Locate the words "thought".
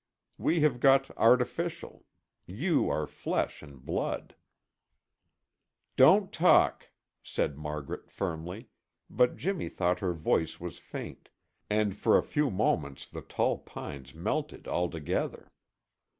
9.69-9.99